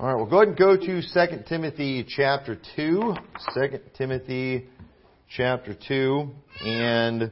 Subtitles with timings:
[0.00, 3.14] All right, well, go ahead and go to 2 Timothy chapter 2.
[3.54, 4.66] 2 Timothy
[5.28, 6.30] chapter 2.
[6.64, 7.24] And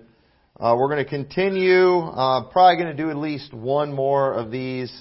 [0.61, 4.51] uh, we're going to continue, uh, probably going to do at least one more of
[4.51, 4.93] these,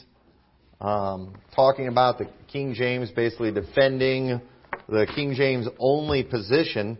[0.80, 4.39] um, talking about the King James, basically defending
[4.88, 6.97] the King James only position.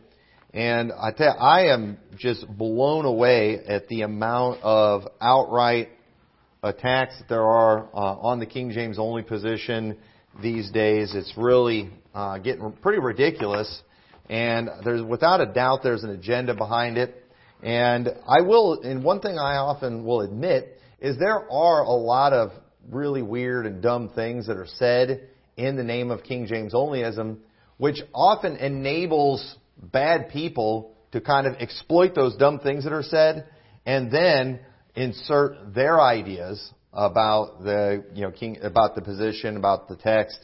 [0.54, 5.88] And I tell you, I am just blown away at the amount of outright
[6.61, 9.97] attacks that there are uh, on the King James only position
[10.42, 11.14] these days.
[11.16, 13.82] It's really uh, getting pretty ridiculous,
[14.30, 17.23] and there's without a doubt there's an agenda behind it.
[17.64, 22.34] And I will, and one thing I often will admit is there are a lot
[22.34, 22.52] of
[22.90, 27.38] really weird and dumb things that are said in the name of King James onlyism,
[27.78, 33.48] which often enables bad people to kind of exploit those dumb things that are said
[33.86, 34.59] and then
[34.95, 40.38] insert their ideas about the you know king about the position about the text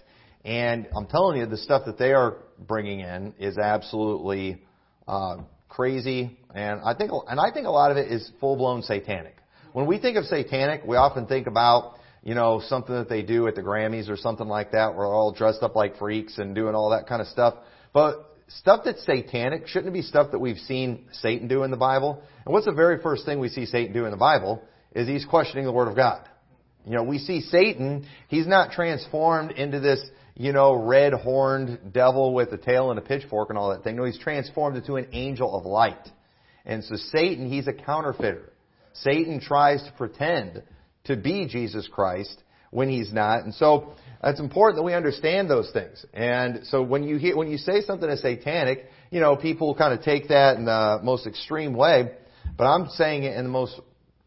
[0.46, 4.62] and I'm telling you the stuff that they are bringing in is absolutely
[5.08, 5.38] uh,
[5.68, 9.36] crazy and I think and I think a lot of it is full blown satanic.
[9.74, 13.48] When we think of satanic, we often think about you know something that they do
[13.48, 16.54] at the Grammys or something like that, where they're all dressed up like freaks and
[16.54, 17.56] doing all that kind of stuff.
[17.92, 21.78] But stuff that's satanic shouldn't it be stuff that we've seen Satan do in the
[21.78, 22.22] Bible?
[22.46, 24.64] And what's the very first thing we see Satan do in the Bible?
[24.96, 26.30] Is he's questioning the Word of God.
[26.86, 30.04] You know, we see Satan, he's not transformed into this,
[30.36, 33.96] you know, red horned devil with a tail and a pitchfork and all that thing.
[33.96, 36.10] No, he's transformed into an angel of light.
[36.66, 38.52] And so Satan, he's a counterfeiter.
[38.94, 40.64] Satan tries to pretend
[41.06, 43.44] to be Jesus Christ when he's not.
[43.44, 46.06] And so it's important that we understand those things.
[46.14, 49.94] And so when you hear, when you say something is satanic, you know, people kind
[49.98, 52.12] of take that in the most extreme way,
[52.58, 53.80] but I'm saying it in the most,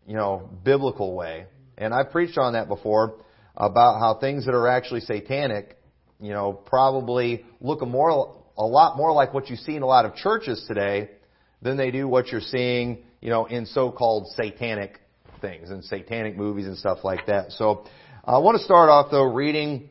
[0.06, 1.46] you know, biblical way.
[1.78, 3.14] And I've preached on that before
[3.56, 5.76] about how things that are actually satanic,
[6.20, 9.86] you know, probably look a more, a lot more like what you see in a
[9.86, 11.10] lot of churches today
[11.62, 15.00] than they do what you're seeing, you know, in so-called satanic
[15.40, 17.52] things and satanic movies and stuff like that.
[17.52, 17.84] So
[18.24, 19.90] I want to start off though reading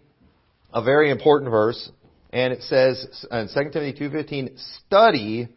[0.74, 1.90] a very important verse,
[2.32, 5.48] and it says in 2 Timothy 2:15, "Study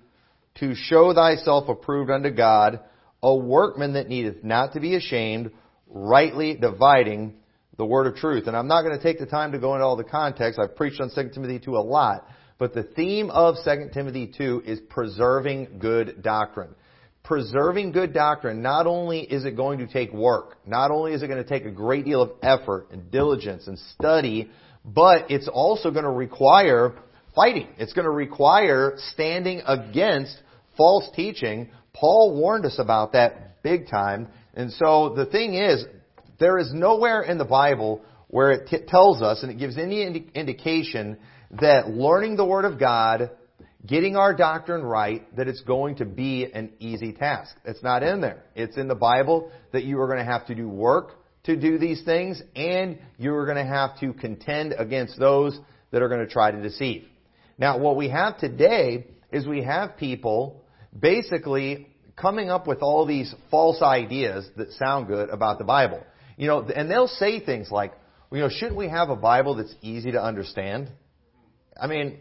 [0.57, 2.81] to show thyself approved unto God,
[3.23, 5.51] a workman that needeth not to be ashamed,
[5.89, 7.35] rightly dividing
[7.77, 8.47] the word of truth.
[8.47, 10.59] And I'm not going to take the time to go into all the context.
[10.59, 12.27] I've preached on 2 Timothy 2 a lot.
[12.59, 16.75] But the theme of 2 Timothy 2 is preserving good doctrine.
[17.23, 21.29] Preserving good doctrine, not only is it going to take work, not only is it
[21.29, 24.51] going to take a great deal of effort and diligence and study,
[24.85, 26.95] but it's also going to require
[27.37, 27.69] fighting.
[27.77, 30.37] It's going to require standing against
[30.77, 31.69] false teaching.
[31.93, 35.85] Paul warned us about that big time and so the thing is,
[36.41, 40.03] there is nowhere in the Bible where it t- tells us, and it gives any
[40.03, 41.17] indi- indication
[41.61, 43.31] that learning the Word of God,
[43.87, 47.55] getting our doctrine right, that it's going to be an easy task.
[47.65, 48.43] It's not in there.
[48.57, 51.13] It's in the Bible that you are going to have to do work
[51.45, 55.59] to do these things, and you are going to have to contend against those
[55.93, 57.05] that are going to try to deceive.
[57.59, 60.65] Now, what we have today is we have people
[60.99, 61.87] basically
[62.21, 66.03] coming up with all these false ideas that sound good about the Bible.
[66.37, 67.93] You know, and they'll say things like,
[68.31, 70.91] you know, shouldn't we have a Bible that's easy to understand?
[71.81, 72.19] I mean,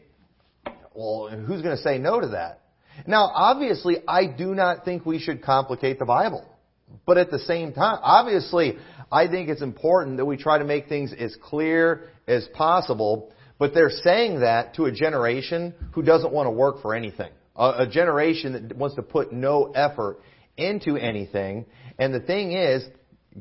[0.96, 2.62] well, who's going to say no to that?
[3.06, 6.46] Now, obviously, I do not think we should complicate the Bible.
[7.06, 8.78] But at the same time, obviously,
[9.12, 13.32] I think it's important that we try to make things as clear as possible.
[13.60, 17.88] But they're saying that to a generation who doesn't want to work for anything a,
[17.88, 20.20] generation that wants to put no effort
[20.56, 21.66] into anything.
[21.98, 22.86] And the thing is,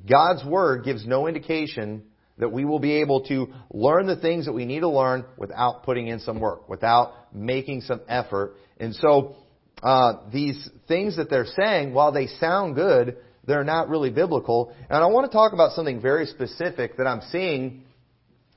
[0.09, 2.05] God's Word gives no indication
[2.39, 5.85] that we will be able to learn the things that we need to learn without
[5.85, 8.55] putting in some work, without making some effort.
[8.79, 9.37] And so,
[9.83, 13.17] uh, these things that they're saying, while they sound good,
[13.47, 14.75] they're not really biblical.
[14.91, 17.85] And I want to talk about something very specific that I'm seeing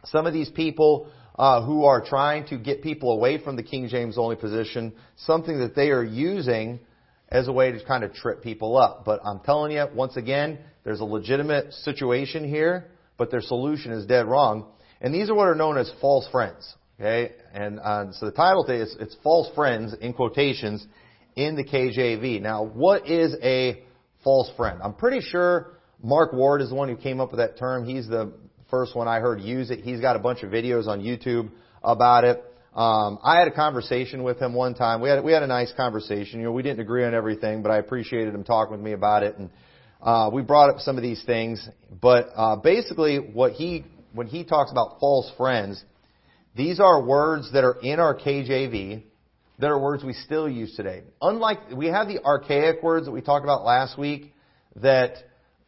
[0.05, 1.09] some of these people
[1.39, 5.59] uh, who are trying to get people away from the King James only position, something
[5.59, 6.81] that they are using
[7.29, 9.05] as a way to kind of trip people up.
[9.05, 14.05] But I'm telling you, once again, there's a legitimate situation here, but their solution is
[14.05, 14.65] dead wrong.
[14.99, 16.75] And these are what are known as false friends.
[16.99, 17.31] Okay?
[17.53, 20.85] And uh, so the title today is it's false friends in quotations
[21.37, 22.41] in the KJV.
[22.41, 23.81] Now, what is a
[24.25, 24.81] false friend?
[24.83, 27.85] I'm pretty sure Mark Ward is the one who came up with that term.
[27.85, 28.33] He's the
[28.69, 29.81] first one I heard use it.
[29.81, 31.49] He's got a bunch of videos on YouTube
[31.83, 32.43] about it.
[32.75, 35.01] Um, I had a conversation with him one time.
[35.01, 36.39] We had we had a nice conversation.
[36.39, 39.23] You know, we didn't agree on everything, but I appreciated him talking with me about
[39.23, 39.49] it, and
[40.01, 41.67] uh, we brought up some of these things.
[42.01, 45.83] But uh, basically, what he when he talks about false friends,
[46.55, 49.03] these are words that are in our KJV
[49.59, 51.03] that are words we still use today.
[51.21, 54.33] Unlike, we have the archaic words that we talked about last week
[54.77, 55.15] that,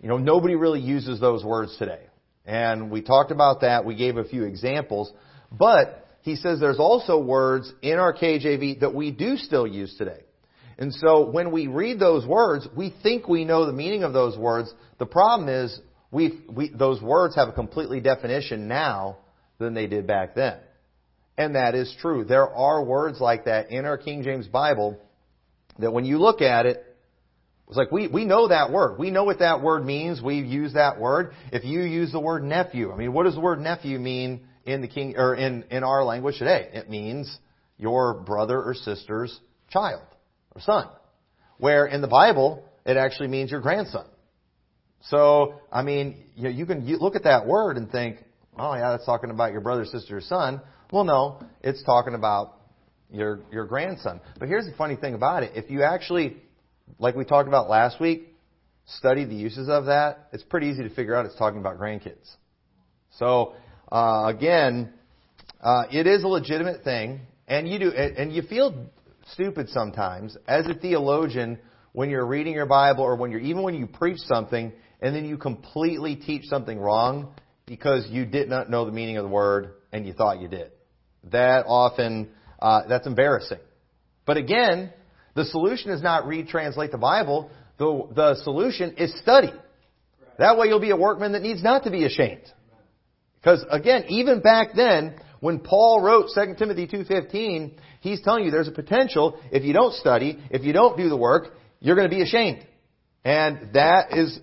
[0.01, 2.00] you know, nobody really uses those words today.
[2.45, 3.85] And we talked about that.
[3.85, 5.11] We gave a few examples.
[5.51, 10.21] But he says there's also words in our KJV that we do still use today.
[10.77, 14.38] And so when we read those words, we think we know the meaning of those
[14.38, 14.73] words.
[14.97, 15.79] The problem is
[16.11, 16.41] we
[16.75, 19.17] those words have a completely definition now
[19.59, 20.57] than they did back then.
[21.37, 22.23] And that is true.
[22.23, 24.99] There are words like that in our King James Bible
[25.79, 26.83] that when you look at it,
[27.71, 29.00] it's like we, we know that word.
[29.00, 30.21] We know what that word means.
[30.21, 31.31] We use that word.
[31.53, 34.81] If you use the word nephew, I mean, what does the word nephew mean in
[34.81, 36.68] the king or in, in our language today?
[36.73, 37.33] It means
[37.77, 39.39] your brother or sister's
[39.69, 40.01] child
[40.53, 40.89] or son.
[41.59, 44.06] Where in the Bible, it actually means your grandson.
[45.03, 48.18] So, I mean, you, know, you can look at that word and think,
[48.59, 50.59] oh yeah, that's talking about your brother, sister, or son.
[50.91, 52.57] Well, no, it's talking about
[53.09, 54.19] your your grandson.
[54.38, 56.35] But here's the funny thing about it: if you actually,
[56.99, 58.27] like we talked about last week,
[58.85, 62.29] study the uses of that, it's pretty easy to figure out it's talking about grandkids.
[63.17, 63.53] So
[63.91, 64.93] uh, again,
[65.61, 68.88] uh, it is a legitimate thing, and you do, and you feel
[69.31, 71.59] stupid sometimes as a theologian
[71.93, 74.71] when you're reading your Bible or when you're even when you preach something
[75.01, 77.33] and then you completely teach something wrong
[77.65, 80.71] because you did not know the meaning of the word and you thought you did.
[81.31, 82.29] That often
[82.61, 83.59] uh, that's embarrassing.
[84.25, 84.94] But again,
[85.33, 87.50] the solution is not retranslate the Bible.
[87.78, 89.54] The, the solution is study.
[90.38, 92.44] That way you'll be a workman that needs not to be ashamed.
[93.39, 98.68] Because again, even back then, when Paul wrote 2 Timothy 2.15, he's telling you there's
[98.68, 102.16] a potential, if you don't study, if you don't do the work, you're going to
[102.16, 102.66] be ashamed.
[103.25, 104.39] And that is,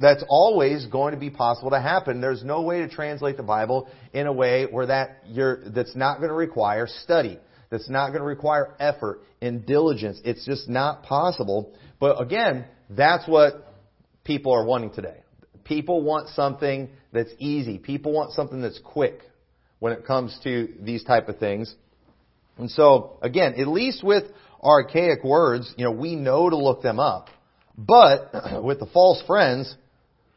[0.00, 2.20] that's always going to be possible to happen.
[2.20, 6.18] There's no way to translate the Bible in a way where that you're, that's not
[6.18, 7.40] going to require study.
[7.70, 10.20] That's not going to require effort and diligence.
[10.24, 11.74] It's just not possible.
[11.98, 13.72] But again, that's what
[14.24, 15.22] people are wanting today.
[15.64, 17.78] People want something that's easy.
[17.78, 19.20] People want something that's quick
[19.78, 21.74] when it comes to these type of things.
[22.56, 24.24] And so, again, at least with
[24.62, 27.28] archaic words, you know, we know to look them up.
[27.76, 28.30] But
[28.62, 29.74] with the false friends,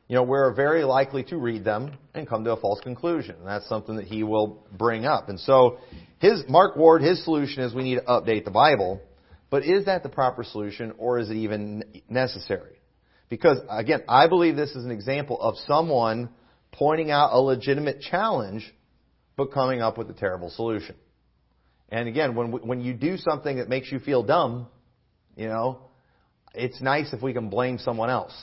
[0.07, 3.35] you know, we're very likely to read them and come to a false conclusion.
[3.35, 5.29] And that's something that he will bring up.
[5.29, 5.77] And so,
[6.19, 9.01] his, Mark Ward, his solution is we need to update the Bible.
[9.50, 12.75] But is that the proper solution or is it even necessary?
[13.30, 16.30] Because, again, I believe this is an example of someone
[16.71, 18.71] pointing out a legitimate challenge,
[19.36, 20.95] but coming up with a terrible solution.
[21.89, 24.68] And again, when, when you do something that makes you feel dumb,
[25.36, 25.80] you know,
[26.54, 28.33] it's nice if we can blame someone else.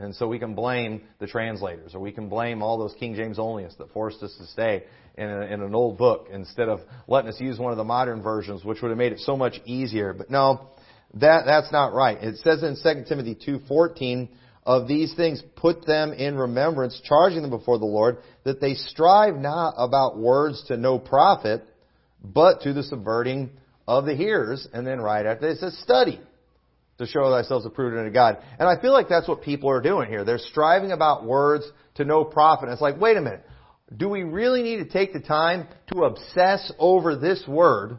[0.00, 3.38] And so we can blame the translators, or we can blame all those King James
[3.38, 4.84] onlyists that forced us to stay
[5.16, 8.22] in, a, in an old book instead of letting us use one of the modern
[8.22, 10.14] versions, which would have made it so much easier.
[10.14, 10.68] But no,
[11.14, 12.16] that, that's not right.
[12.22, 14.28] It says in 2 Timothy 2.14,
[14.64, 19.34] of these things put them in remembrance, charging them before the Lord, that they strive
[19.36, 21.64] not about words to no profit,
[22.22, 23.50] but to the subverting
[23.88, 24.68] of the hearers.
[24.72, 26.20] And then right after it says study
[27.00, 28.38] to show thyself approved unto God.
[28.58, 30.24] And I feel like that's what people are doing here.
[30.24, 31.64] They're striving about words
[31.96, 32.64] to no profit.
[32.64, 33.44] And it's like, wait a minute.
[33.96, 37.98] Do we really need to take the time to obsess over this word?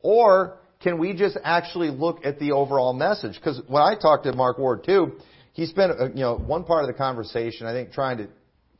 [0.00, 3.34] Or can we just actually look at the overall message?
[3.34, 5.12] Because when I talked to Mark Ward too,
[5.52, 8.28] he spent, uh, you know, one part of the conversation, I think, trying to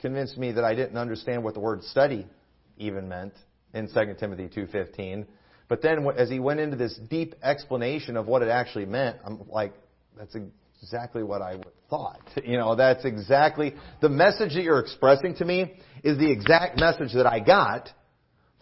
[0.00, 2.26] convince me that I didn't understand what the word study
[2.76, 3.34] even meant
[3.72, 5.26] in 2 Timothy 2.15.
[5.72, 9.40] But then as he went into this deep explanation of what it actually meant, I'm
[9.48, 9.72] like,
[10.18, 10.36] that's
[10.82, 11.56] exactly what I
[11.88, 12.20] thought.
[12.44, 15.72] You know, that's exactly, the message that you're expressing to me
[16.04, 17.88] is the exact message that I got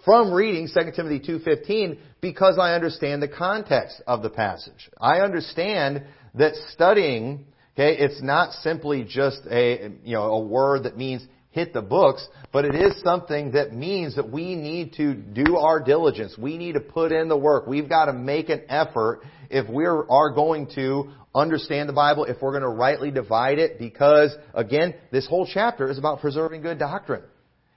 [0.04, 4.88] from reading 2 Timothy 2.15 because I understand the context of the passage.
[5.00, 6.04] I understand
[6.36, 7.46] that studying
[7.80, 12.26] Okay, it's not simply just a, you know, a word that means hit the books,
[12.52, 16.36] but it is something that means that we need to do our diligence.
[16.38, 17.66] We need to put in the work.
[17.66, 22.40] We've got to make an effort if we are going to understand the Bible, if
[22.40, 26.78] we're going to rightly divide it, because again, this whole chapter is about preserving good
[26.78, 27.22] doctrine.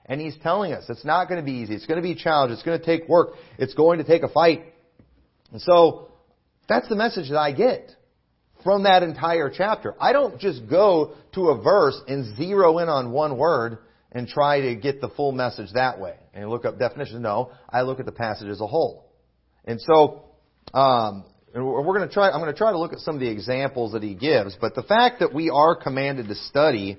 [0.06, 1.74] And he's telling us it's not going to be easy.
[1.74, 2.52] It's going to be a challenge.
[2.52, 3.30] It's going to take work.
[3.58, 4.66] It's going to take a fight.
[5.52, 6.10] And so,
[6.68, 7.96] that's the message that I get
[8.64, 9.96] from that entire chapter.
[10.00, 13.80] I don't just go to a verse and zero in on one word
[14.12, 17.22] and try to get the full message that way and look up definitions.
[17.22, 19.10] No, I look at the passage as a whole.
[19.66, 20.24] And so,
[20.74, 23.30] um, we're going to try, I'm going to try to look at some of the
[23.30, 26.98] examples that he gives, but the fact that we are commanded to study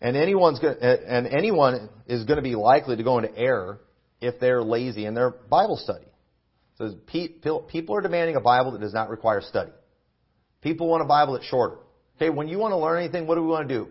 [0.00, 3.80] and anyone's going, and anyone is going to be likely to go into error
[4.20, 6.04] if they're lazy in their Bible study.
[6.76, 9.70] So people are demanding a Bible that does not require study.
[10.64, 11.76] People want a Bible that's shorter.
[12.16, 13.88] Okay, when you want to learn anything, what do we want to do?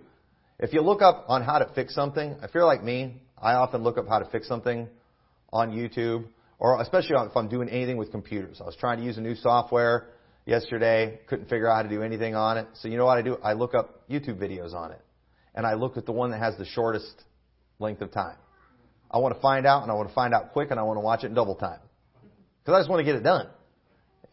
[0.57, 3.83] If you look up on how to fix something, if you're like me, I often
[3.83, 4.89] look up how to fix something
[5.51, 6.25] on YouTube,
[6.57, 8.59] or especially if I'm doing anything with computers.
[8.59, 10.07] I was trying to use a new software
[10.47, 12.67] yesterday, couldn't figure out how to do anything on it.
[12.73, 13.37] So you know what I do?
[13.43, 15.01] I look up YouTube videos on it.
[15.53, 17.13] And I look at the one that has the shortest
[17.77, 18.37] length of time.
[19.11, 20.97] I want to find out, and I want to find out quick, and I want
[20.97, 21.79] to watch it in double time.
[22.63, 23.47] Because I just want to get it done.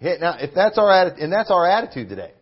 [0.00, 2.32] Now, if that's our attitude, and that's our attitude today.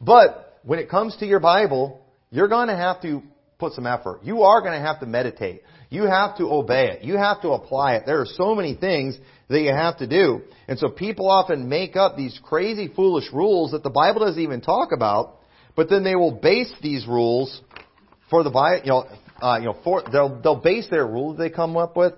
[0.00, 3.22] But when it comes to your Bible, you're going to have to
[3.58, 4.20] put some effort.
[4.22, 5.62] You are going to have to meditate.
[5.90, 7.02] You have to obey it.
[7.02, 8.04] You have to apply it.
[8.06, 9.16] There are so many things
[9.48, 10.42] that you have to do.
[10.66, 14.60] And so people often make up these crazy, foolish rules that the Bible doesn't even
[14.60, 15.36] talk about,
[15.76, 17.60] but then they will base these rules
[18.30, 19.06] for the Bible, you know,
[19.46, 22.14] uh, you know, for, they'll, they'll base their rules they come up with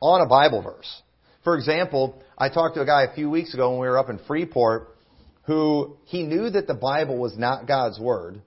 [0.00, 1.02] on a Bible verse.
[1.48, 4.10] For example, I talked to a guy a few weeks ago when we were up
[4.10, 4.94] in Freeport
[5.44, 8.42] who he knew that the Bible was not God's Word.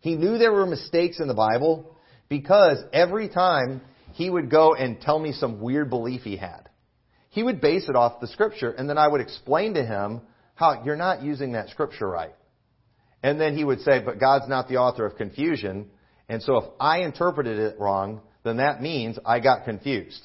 [0.00, 1.96] He knew there were mistakes in the Bible
[2.28, 3.80] because every time
[4.12, 6.68] he would go and tell me some weird belief he had,
[7.30, 10.20] he would base it off the Scripture, and then I would explain to him
[10.54, 12.34] how you're not using that Scripture right.
[13.22, 15.88] And then he would say, but God's not the author of confusion,
[16.28, 20.20] and so if I interpreted it wrong, then that means I got confused.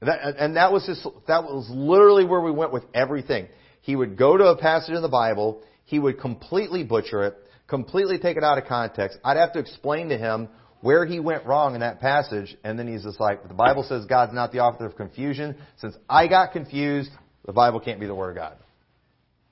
[0.00, 3.48] That, and that was just, that was literally where we went with everything.
[3.82, 7.34] He would go to a passage in the Bible, he would completely butcher it,
[7.66, 9.18] completely take it out of context.
[9.24, 10.48] I'd have to explain to him
[10.80, 14.06] where he went wrong in that passage, and then he's just like, the Bible says
[14.06, 15.56] God's not the author of confusion.
[15.78, 17.10] Since I got confused,
[17.44, 18.56] the Bible can't be the Word of God.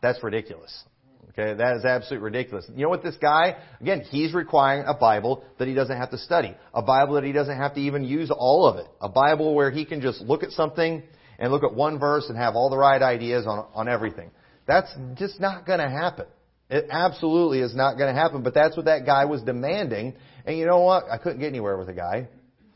[0.00, 0.84] That's ridiculous.
[1.30, 2.68] Okay, that is absolutely ridiculous.
[2.74, 6.18] You know what this guy, again, he's requiring a Bible that he doesn't have to
[6.18, 6.56] study.
[6.74, 8.86] A Bible that he doesn't have to even use all of it.
[9.00, 11.02] A Bible where he can just look at something
[11.38, 14.30] and look at one verse and have all the right ideas on, on everything.
[14.66, 16.26] That's just not gonna happen.
[16.70, 20.14] It absolutely is not gonna happen, but that's what that guy was demanding.
[20.44, 21.04] And you know what?
[21.10, 22.28] I couldn't get anywhere with a guy.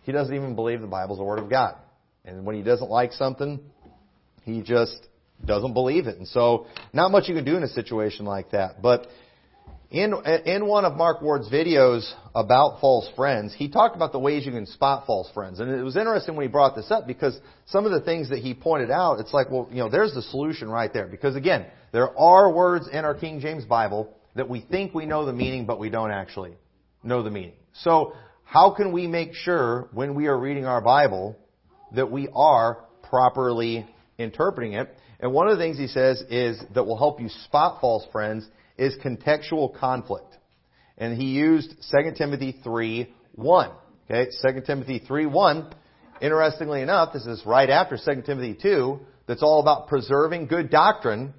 [0.03, 1.77] He doesn't even believe the Bible's the Word of God.
[2.25, 3.61] And when he doesn't like something,
[4.45, 5.09] he just
[5.45, 6.19] doesn't believe it.
[6.19, 8.83] And so, not much you can do in a situation like that.
[8.83, 9.07] But
[9.93, 10.15] in,
[10.47, 14.53] in one of Mark Ward's videos about false friends, he talked about the ways you
[14.53, 15.61] can spot false friends.
[15.61, 18.39] And it was interesting when he brought this up because some of the things that
[18.39, 21.07] he pointed out, it's like, well, you know, there's the solution right there.
[21.07, 25.27] Because again, there are words in our King James Bible that we think we know
[25.27, 26.55] the meaning, but we don't actually
[27.03, 27.53] know the meaning.
[27.75, 31.37] So, how can we make sure when we are reading our Bible
[31.95, 33.87] that we are properly
[34.19, 34.95] interpreting it?
[35.23, 38.47] And one of the things he says is that will help you spot false friends
[38.77, 40.37] is contextual conflict.
[40.99, 43.71] And he used 2 Timothy 3, 1.
[44.11, 45.75] Okay, 2 Timothy 3, 1.
[46.21, 48.99] Interestingly enough, this is right after 2 Timothy 2,
[49.29, 51.33] that's all about preserving good doctrine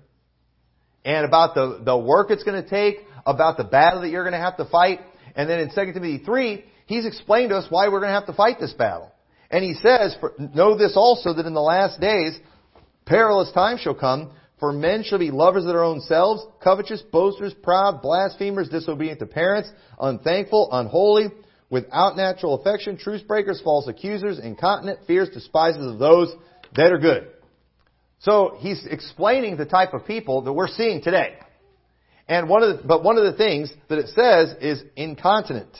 [1.03, 4.33] and about the, the work it's going to take, about the battle that you're going
[4.33, 5.01] to have to fight.
[5.35, 8.27] And then in 2 Timothy 3, he's explained to us why we're going to have
[8.27, 9.11] to fight this battle.
[9.51, 10.15] And he says,
[10.55, 12.39] know this also that in the last days
[13.05, 17.53] Perilous times shall come, for men shall be lovers of their own selves, covetous, boasters,
[17.63, 19.69] proud, blasphemers, disobedient to parents,
[19.99, 21.27] unthankful, unholy,
[21.69, 26.33] without natural affection, truce breakers, false accusers, incontinent, fierce, despisers of those
[26.75, 27.27] that are good.
[28.19, 31.35] So he's explaining the type of people that we're seeing today.
[32.27, 35.75] And one of the, but one of the things that it says is incontinent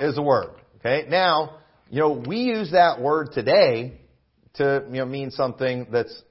[0.00, 0.54] is a word.
[0.78, 1.06] Okay?
[1.08, 1.58] Now,
[1.90, 4.00] you know, we use that word today
[4.54, 6.22] to, you know, mean something that's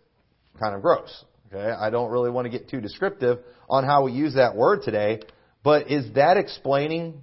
[0.59, 1.25] kind of gross.
[1.47, 1.71] Okay?
[1.71, 5.21] I don't really want to get too descriptive on how we use that word today,
[5.63, 7.21] but is that explaining,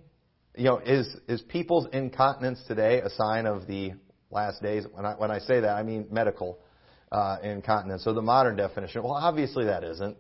[0.56, 3.92] you know, is, is people's incontinence today a sign of the
[4.30, 4.84] last days?
[4.92, 6.58] When I, when I say that, I mean medical
[7.10, 8.04] uh, incontinence.
[8.04, 10.16] So the modern definition, well, obviously that isn't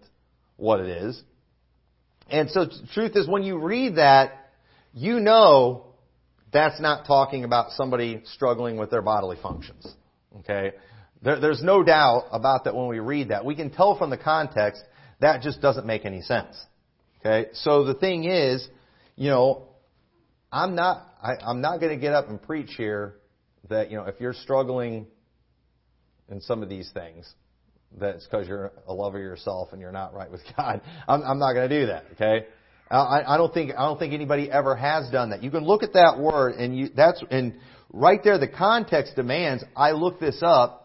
[0.56, 1.22] what it is.
[2.30, 4.50] And so truth is when you read that,
[4.94, 5.86] you know
[6.52, 9.86] that's not talking about somebody struggling with their bodily functions.
[10.40, 10.72] Okay?
[11.22, 13.44] There, there's no doubt about that when we read that.
[13.44, 14.82] We can tell from the context
[15.20, 16.56] that just doesn't make any sense.
[17.20, 17.50] Okay?
[17.54, 18.66] So the thing is,
[19.16, 19.68] you know,
[20.50, 23.14] I'm not, I, I'm not going to get up and preach here
[23.68, 25.06] that, you know, if you're struggling
[26.28, 27.32] in some of these things,
[27.98, 30.80] that's because you're a lover of yourself and you're not right with God.
[31.06, 32.04] I'm, I'm not going to do that.
[32.14, 32.46] Okay?
[32.90, 35.42] I, I don't think I don't think anybody ever has done that.
[35.42, 37.54] You can look at that word and you that's and
[37.90, 40.81] right there the context demands I look this up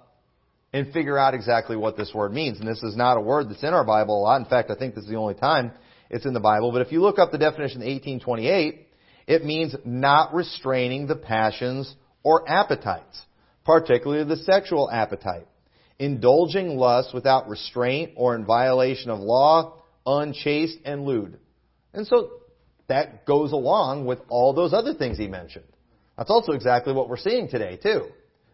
[0.78, 2.60] and figure out exactly what this word means.
[2.60, 4.42] And this is not a word that's in our Bible a lot.
[4.42, 5.72] In fact, I think this is the only time
[6.10, 6.72] it's in the Bible.
[6.72, 8.88] But if you look up the definition in 1828,
[9.28, 11.94] it means not restraining the passions
[12.24, 13.22] or appetites.
[13.68, 15.46] particularly the sexual appetite,
[16.00, 21.38] indulging lust without restraint or in violation of law, unchaste and lewd.
[21.94, 22.32] And so
[22.88, 25.66] that goes along with all those other things he mentioned.
[26.18, 28.08] That's also exactly what we're seeing today too.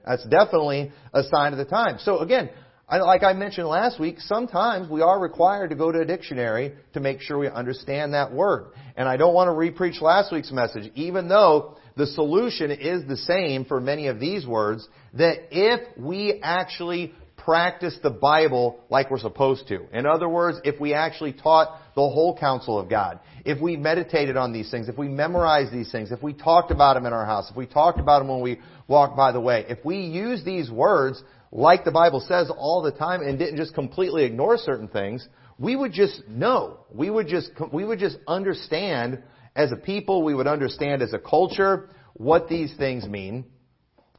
[0.06, 1.98] That's definitely a sign of the time.
[2.00, 2.50] So again,
[2.90, 7.00] like I mentioned last week, sometimes we are required to go to a dictionary to
[7.00, 8.74] make sure we understand that word.
[8.96, 13.18] And I don't want to repreach last week's message, even though the solution is the
[13.18, 19.20] same for many of these words, that if we actually practice the Bible like we're
[19.20, 19.86] supposed to.
[19.92, 24.38] In other words, if we actually taught the whole counsel of God, if we meditated
[24.38, 27.26] on these things, if we memorized these things, if we talked about them in our
[27.26, 30.44] house, if we talked about them when we walked by the way, if we use
[30.44, 31.22] these words
[31.52, 35.28] like the Bible says all the time and didn't just completely ignore certain things,
[35.60, 36.80] we would just know.
[36.92, 39.22] We would just, we would just understand
[39.56, 43.46] as a people, we would understand as a culture what these things mean.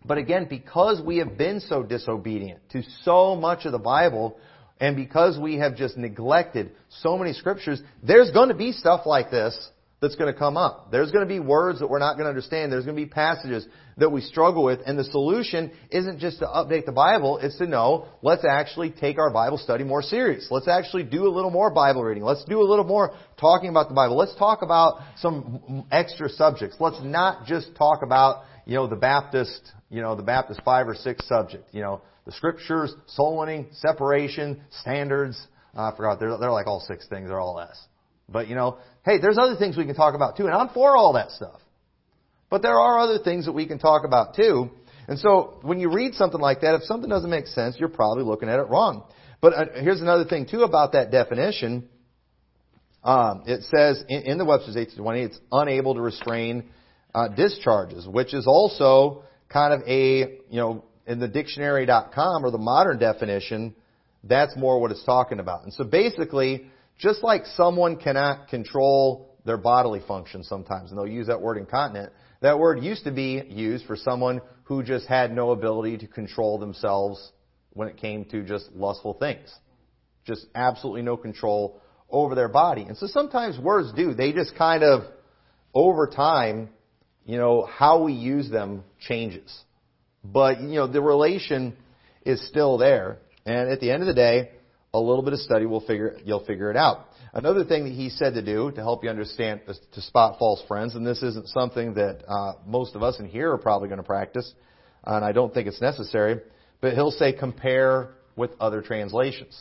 [0.04, 4.36] But again, because we have been so disobedient to so much of the Bible,
[4.80, 9.30] and because we have just neglected so many scriptures, there's going to be stuff like
[9.30, 9.70] this
[10.00, 10.90] that's going to come up.
[10.90, 12.70] There's going to be words that we're not going to understand.
[12.70, 14.80] There's going to be passages that we struggle with.
[14.84, 19.18] And the solution isn't just to update the Bible, it's to know, let's actually take
[19.18, 20.48] our Bible study more serious.
[20.50, 22.22] Let's actually do a little more Bible reading.
[22.22, 24.16] Let's do a little more talking about the Bible.
[24.16, 26.76] Let's talk about some extra subjects.
[26.78, 30.94] Let's not just talk about, you know, the Baptist, you know, the Baptist five or
[30.94, 31.68] six subject.
[31.72, 35.40] You know, the scriptures, soul winning, separation, standards.
[35.76, 36.20] Uh, I forgot.
[36.20, 37.28] They're, they're like all six things.
[37.28, 37.78] They're all S.
[38.28, 40.96] But you know, hey, there's other things we can talk about too, and I'm for
[40.96, 41.60] all that stuff.
[42.50, 44.70] But there are other things that we can talk about too.
[45.06, 48.24] And so when you read something like that, if something doesn't make sense, you're probably
[48.24, 49.04] looking at it wrong.
[49.40, 51.88] But uh, here's another thing too about that definition.
[53.02, 56.70] Um, it says in, in the Webster's 1820, it's unable to restrain
[57.14, 62.58] uh, discharges, which is also kind of a, you know, in the dictionary.com or the
[62.58, 63.74] modern definition,
[64.24, 65.64] that's more what it's talking about.
[65.64, 66.66] And so basically,
[66.98, 72.12] just like someone cannot control their bodily function sometimes, and they'll use that word incontinent,
[72.40, 76.58] that word used to be used for someone who just had no ability to control
[76.58, 77.32] themselves
[77.70, 79.52] when it came to just lustful things.
[80.24, 82.82] Just absolutely no control over their body.
[82.82, 84.14] And so sometimes words do.
[84.14, 85.02] They just kind of,
[85.74, 86.70] over time,
[87.24, 89.52] you know, how we use them changes.
[90.24, 91.76] But, you know, the relation
[92.24, 93.18] is still there.
[93.44, 94.50] And at the end of the day,
[94.94, 97.08] a little bit of study will figure you'll figure it out.
[97.34, 100.94] Another thing that he said to do to help you understand to spot false friends,
[100.94, 104.04] and this isn't something that uh, most of us in here are probably going to
[104.04, 104.50] practice,
[105.02, 106.40] and I don't think it's necessary.
[106.80, 109.60] But he'll say compare with other translations.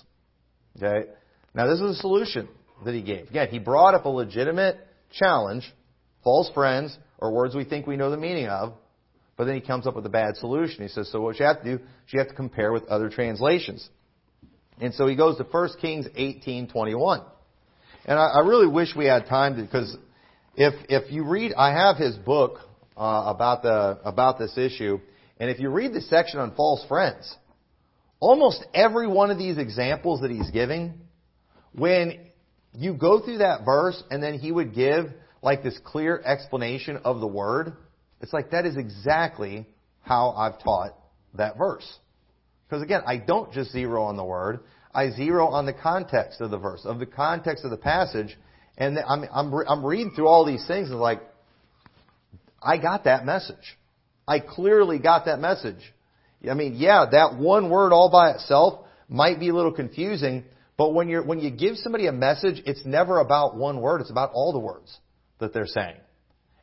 [0.77, 1.09] Okay.
[1.55, 2.47] Now this is a solution
[2.85, 3.29] that he gave.
[3.29, 4.77] Again, he brought up a legitimate
[5.11, 5.63] challenge,
[6.23, 8.73] false friends, or words we think we know the meaning of,
[9.37, 10.83] but then he comes up with a bad solution.
[10.83, 13.09] He says, so what you have to do is you have to compare with other
[13.09, 13.89] translations.
[14.81, 17.23] And so he goes to 1 Kings 18:21.
[18.05, 19.95] And I, I really wish we had time because
[20.57, 22.59] if if you read, I have his book
[22.97, 24.99] uh, about the about this issue,
[25.39, 27.33] and if you read the section on false friends,
[28.19, 30.95] almost every one of these examples that he's giving,
[31.73, 32.19] when
[32.73, 35.05] you go through that verse and then he would give
[35.43, 37.73] like this clear explanation of the word,
[38.21, 39.67] it's like that is exactly
[40.01, 40.95] how I've taught
[41.35, 41.87] that verse.
[42.67, 44.61] Because again, I don't just zero on the word.
[44.93, 48.37] I zero on the context of the verse, of the context of the passage.
[48.77, 51.21] And I'm, I'm, I'm reading through all these things and like,
[52.61, 53.77] I got that message.
[54.25, 55.93] I clearly got that message.
[56.49, 60.45] I mean, yeah, that one word all by itself might be a little confusing,
[60.77, 64.11] but when you're, when you give somebody a message, it's never about one word, it's
[64.11, 64.97] about all the words
[65.43, 65.97] that they're saying.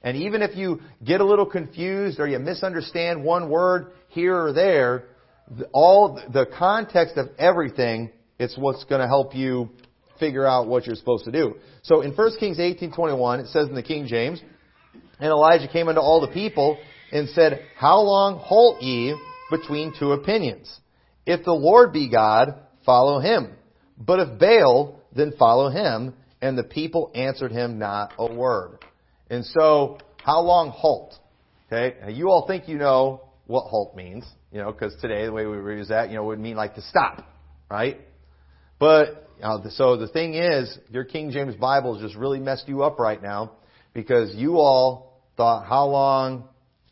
[0.02, 4.52] And even if you get a little confused or you misunderstand one word here or
[4.52, 5.04] there,
[5.72, 9.70] all the context of everything, it's what's going to help you
[10.18, 11.56] figure out what you're supposed to do.
[11.82, 14.40] So in 1 Kings 18:21, it says in the King James,
[15.18, 16.78] and Elijah came unto all the people
[17.12, 19.16] and said, How long halt ye
[19.50, 20.80] between two opinions?
[21.26, 22.54] If the Lord be God,
[22.86, 23.52] follow him.
[23.98, 26.14] But if Baal, then follow him.
[26.42, 28.78] And the people answered him not a word.
[29.28, 31.14] And so, how long halt?
[31.66, 35.32] Okay, now you all think you know what halt means you know, because today the
[35.32, 37.24] way we use that, you know, would mean like to stop,
[37.70, 38.00] right?
[38.78, 42.82] But uh, so the thing is, your King James Bible has just really messed you
[42.82, 43.52] up right now
[43.92, 46.48] because you all thought, how long,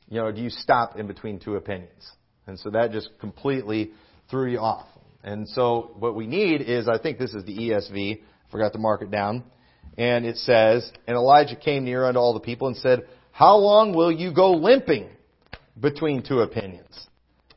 [0.08, 2.10] you know, do you stop in between two opinions?
[2.46, 3.90] And so that just completely
[4.30, 4.86] threw you off.
[5.24, 8.20] And so what we need is, I think this is the ESV.
[8.50, 9.44] Forgot to mark it down.
[9.96, 13.94] And it says, and Elijah came near unto all the people and said, How long
[13.94, 15.08] will you go limping
[15.78, 17.08] between two opinions?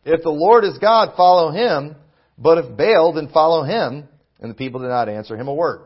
[0.03, 1.95] If the Lord is God, follow him.
[2.37, 4.07] But if Baal, then follow him.
[4.39, 5.81] And the people did not answer him a word.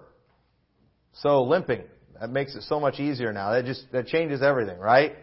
[1.16, 1.84] So limping.
[2.20, 3.52] That makes it so much easier now.
[3.52, 5.16] That just, that changes everything, right?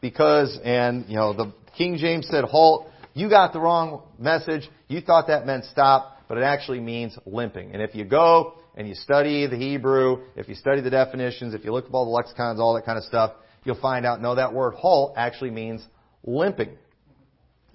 [0.00, 2.88] Because, and, you know, the King James said halt.
[3.14, 4.68] You got the wrong message.
[4.88, 7.72] You thought that meant stop, but it actually means limping.
[7.72, 11.64] And if you go and you study the Hebrew, if you study the definitions, if
[11.64, 13.32] you look up all the lexicons, all that kind of stuff,
[13.64, 15.86] you'll find out, no, that word halt actually means
[16.24, 16.76] limping.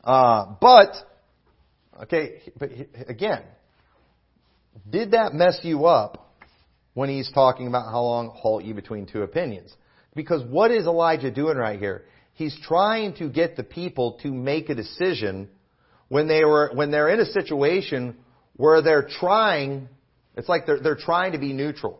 [0.04, 0.94] Uh, but,
[2.04, 2.70] okay, but
[3.08, 3.44] again,
[4.90, 6.34] did that mess you up
[6.94, 9.74] when he's talking about how long halt you between two opinions?
[10.16, 12.06] Because what is Elijah doing right here?
[12.34, 15.50] He's trying to get the people to make a decision
[16.08, 18.16] when they were, when they're in a situation
[18.56, 19.90] where they're trying,
[20.38, 22.00] it's like they're, they're trying to be neutral.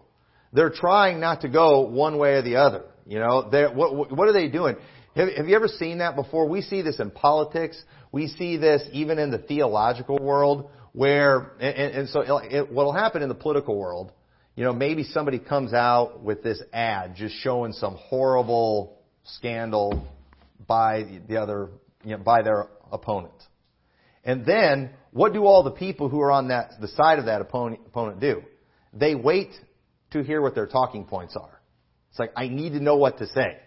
[0.54, 2.84] They're trying not to go one way or the other.
[3.06, 4.76] You know, they, what, what are they doing?
[5.15, 6.47] Have, have you ever seen that before?
[6.47, 7.82] We see this in politics.
[8.12, 13.21] We see this even in the theological world where, and, and so it, what'll happen
[13.21, 14.12] in the political world,
[14.56, 20.08] you know, maybe somebody comes out with this ad just showing some horrible scandal
[20.65, 21.69] by the other,
[22.04, 23.34] you know, by their opponent.
[24.28, 27.42] And then, what do all the people who are on that, the side of that
[27.42, 28.44] opponent, opponent do?
[28.94, 29.52] They wait
[30.12, 31.62] to hear what their talking points are.
[32.12, 33.58] It's like, I need to know what to say.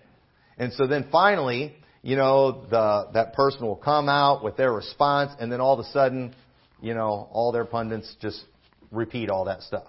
[0.59, 5.33] And so then finally, you know, the, that person will come out with their response,
[5.41, 6.35] and then all of a sudden,
[6.83, 8.45] you know, all their pundits just
[8.91, 9.85] repeat all that stuff.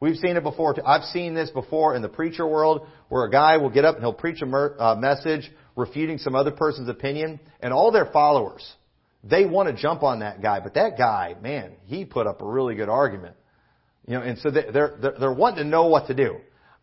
[0.00, 0.74] We've seen it before.
[0.74, 0.82] Too.
[0.84, 4.04] I've seen this before in the preacher world, where a guy will get up and
[4.04, 8.66] he'll preach a mer- uh, message refuting some other person's opinion, and all their followers,
[9.28, 10.60] they want to jump on that guy.
[10.60, 13.36] But that guy, man, he put up a really good argument.
[14.06, 16.36] You know, and so they're, they're, they're wanting to know what to do.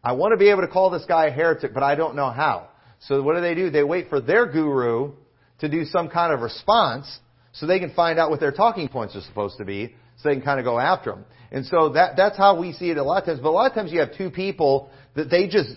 [0.04, 2.30] I want to be able to call this guy a heretic, but I don't know
[2.30, 2.68] how.
[3.08, 3.70] So what do they do?
[3.70, 5.14] They wait for their guru
[5.60, 7.20] to do some kind of response
[7.54, 10.36] so they can find out what their talking points are supposed to be so they
[10.36, 11.26] can kind of go after them.
[11.52, 13.40] And so that, that's how we see it a lot of times.
[13.40, 15.70] But a lot of times you have two people that they just,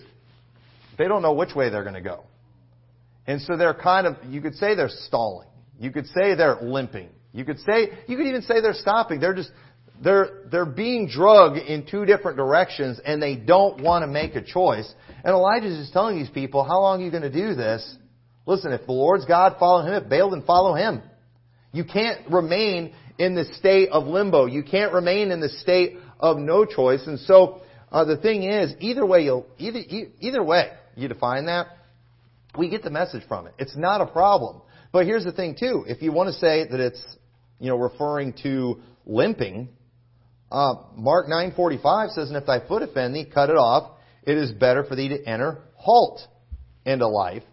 [0.97, 2.23] they don't know which way they're going to go.
[3.25, 5.47] And so they're kind of, you could say they're stalling.
[5.79, 7.09] You could say they're limping.
[7.33, 9.19] You could say, you could even say they're stopping.
[9.19, 9.51] They're just,
[10.03, 14.41] they're, they're being drugged in two different directions and they don't want to make a
[14.41, 14.91] choice.
[15.23, 17.97] And Elijah's just telling these people, how long are you going to do this?
[18.45, 19.93] Listen, if the Lord's God, follow Him.
[19.93, 21.01] If Baal, then follow Him.
[21.73, 24.45] You can't remain in the state of limbo.
[24.45, 27.05] You can't remain in the state of no choice.
[27.05, 27.61] And so,
[27.91, 29.79] uh, the thing is, either way, you'll, either,
[30.19, 31.67] either way, you define that,
[32.57, 33.53] we get the message from it.
[33.59, 34.61] It's not a problem.
[34.91, 35.85] But here's the thing too.
[35.87, 37.03] If you want to say that it's,
[37.59, 39.69] you know, referring to limping,
[40.51, 43.91] uh, Mark 9:45 says, "And if thy foot offend thee, cut it off.
[44.23, 46.25] It is better for thee to enter halt
[46.85, 47.43] into life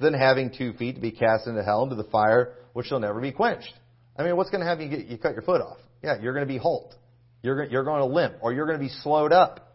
[0.00, 3.20] than having two feet to be cast into hell into the fire which shall never
[3.20, 3.72] be quenched."
[4.16, 5.78] I mean, what's going to have you get you cut your foot off?
[6.02, 6.94] Yeah, you're going to be halt.
[7.42, 9.74] You're you're going to limp, or you're going to be slowed up.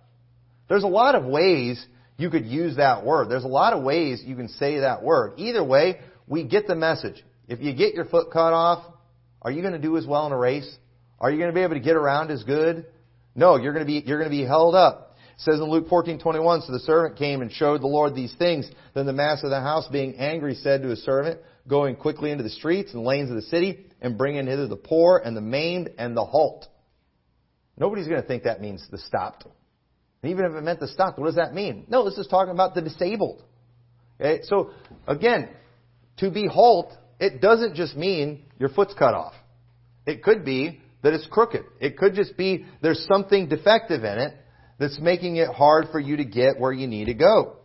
[0.70, 1.84] There's a lot of ways
[2.18, 3.30] you could use that word.
[3.30, 5.34] There's a lot of ways you can say that word.
[5.38, 6.00] Either way,
[6.30, 7.22] we get the message.
[7.50, 8.86] If you get your foot cut off,
[9.42, 10.78] are you going to do as well in a race?
[11.20, 12.86] Are you going to be able to get around as good?
[13.36, 15.18] No, you're going to be, you're going to be held up.
[15.36, 18.70] It says in Luke 14:21, so the servant came and showed the Lord these things.
[18.94, 22.44] Then the master of the house, being angry, said to his servant, going quickly into
[22.44, 25.90] the streets and lanes of the city and bringing hither the poor and the maimed
[25.98, 26.68] and the halt.
[27.78, 29.46] Nobody's going to think that means the stopped.
[30.24, 31.86] even if it meant the stopped, what does that mean?
[31.88, 33.42] No, this is talking about the disabled.
[34.20, 34.42] Okay?
[34.44, 34.72] So
[35.08, 35.50] again,
[36.20, 39.34] to be halt, it doesn't just mean your foot's cut off.
[40.06, 41.64] It could be that it's crooked.
[41.80, 44.34] It could just be there's something defective in it
[44.80, 47.58] that's making it hard for you to get where you need to go.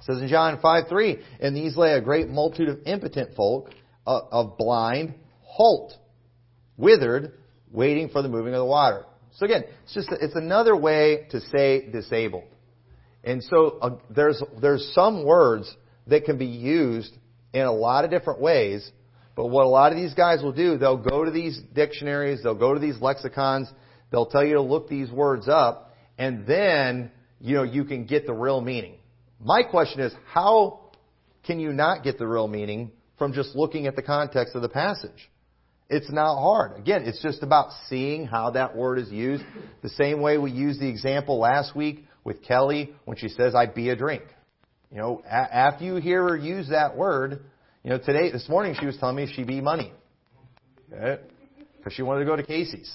[0.00, 3.70] It says in John 5 3, and these lay a great multitude of impotent folk,
[4.06, 5.92] uh, of blind, halt,
[6.76, 7.32] withered,
[7.70, 9.04] waiting for the moving of the water.
[9.32, 12.44] So again, it's just it's another way to say disabled.
[13.24, 15.74] And so uh, there's there's some words
[16.06, 17.12] that can be used
[17.52, 18.90] in a lot of different ways.
[19.34, 22.54] But what a lot of these guys will do, they'll go to these dictionaries, they'll
[22.54, 23.70] go to these lexicons,
[24.10, 28.26] they'll tell you to look these words up, and then, you know, you can get
[28.26, 28.94] the real meaning.
[29.40, 30.90] My question is, how
[31.44, 34.68] can you not get the real meaning from just looking at the context of the
[34.68, 35.30] passage?
[35.88, 36.76] It's not hard.
[36.76, 39.44] Again, it's just about seeing how that word is used.
[39.82, 43.66] The same way we used the example last week with Kelly when she says, I
[43.66, 44.24] be a drink.
[44.90, 47.44] You know, a- after you hear her use that word,
[47.84, 49.92] you know, today, this morning she was telling me she be money.
[50.92, 51.22] Okay?
[51.76, 52.92] Because she wanted to go to Casey's.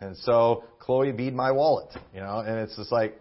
[0.00, 1.88] And so, Chloe beat my wallet.
[2.14, 3.18] You know, and it's just like,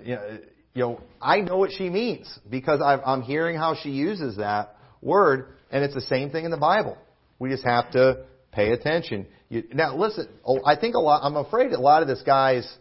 [0.00, 0.38] you know,
[0.74, 4.76] you know, I know what she means because i I'm hearing how she uses that
[5.02, 6.96] word, and it's the same thing in the Bible.
[7.38, 8.24] We just have to
[8.54, 9.26] Pay attention.
[9.48, 10.28] You, now listen,
[10.64, 12.72] I think a lot, I'm afraid a lot of this guy's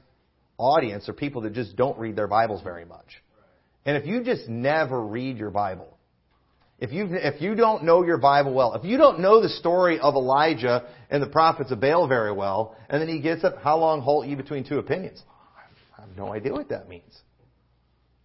[0.57, 3.07] audience are people that just don't read their Bibles very much.
[3.85, 5.97] And if you just never read your Bible,
[6.79, 9.99] if you if you don't know your Bible well, if you don't know the story
[9.99, 13.77] of Elijah and the prophets of Baal very well, and then he gets up, how
[13.77, 15.21] long halt you between two opinions?
[15.97, 17.21] I have no idea what that means.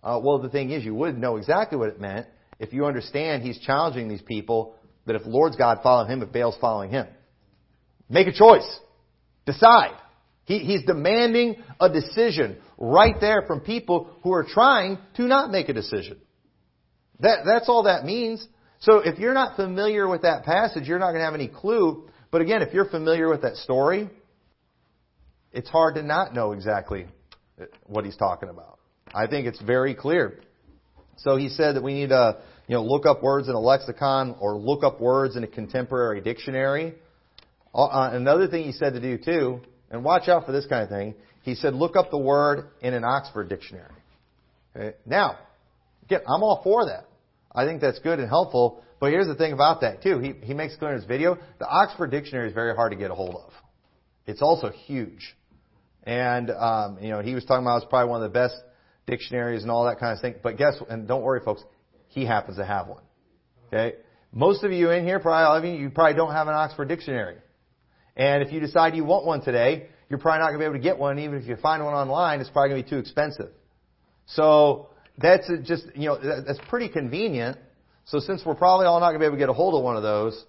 [0.03, 2.27] Uh, well, the thing is, you would know exactly what it meant
[2.59, 4.75] if you understand he's challenging these people
[5.07, 7.07] that if the Lord's God, follow him, if Baal's following him.
[8.09, 8.69] Make a choice.
[9.47, 9.97] Decide.
[10.45, 15.69] He, he's demanding a decision right there from people who are trying to not make
[15.69, 16.19] a decision.
[17.21, 18.47] That, that's all that means.
[18.81, 22.09] So if you're not familiar with that passage, you're not going to have any clue.
[22.31, 24.09] But again, if you're familiar with that story,
[25.53, 27.07] it's hard to not know exactly
[27.87, 28.79] what he's talking about.
[29.13, 30.41] I think it's very clear.
[31.17, 34.37] So he said that we need to, you know, look up words in a lexicon
[34.39, 36.95] or look up words in a contemporary dictionary.
[37.75, 40.83] Uh, uh, another thing he said to do too, and watch out for this kind
[40.83, 43.93] of thing, he said look up the word in an Oxford dictionary.
[44.77, 44.97] Okay?
[45.07, 45.39] Now,
[46.05, 47.05] again, I'm all for that.
[47.55, 48.83] I think that's good and helpful.
[49.01, 50.19] But here's the thing about that too.
[50.19, 53.11] He, he makes clear in his video, the Oxford Dictionary is very hard to get
[53.11, 53.53] a hold of.
[54.27, 55.35] It's also huge.
[56.05, 58.57] And, um, you know, he was talking about it's probably one of the best
[59.07, 60.35] dictionaries and all that kind of thing.
[60.43, 61.63] But guess, and don't worry folks,
[62.09, 63.03] he happens to have one.
[63.69, 63.97] Okay?
[64.33, 66.89] Most of you in here, probably all of you, you probably don't have an Oxford
[66.89, 67.37] Dictionary.
[68.19, 70.75] And if you decide you want one today, you're probably not going to be able
[70.75, 71.19] to get one.
[71.19, 73.51] Even if you find one online, it's probably going to be too expensive.
[74.27, 77.59] So, that's just, you know, that's pretty convenient.
[78.05, 79.83] So since we're probably all not going to be able to get a hold of
[79.83, 80.45] one of those,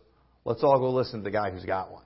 [0.45, 2.03] let's all go listen to the guy who's got one.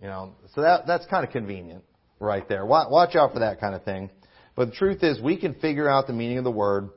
[0.00, 1.82] You know, so that, that's kind of convenient
[2.20, 2.64] right there.
[2.64, 4.10] Watch, watch out for that kind of thing.
[4.54, 6.90] But the truth is we can figure out the meaning of the word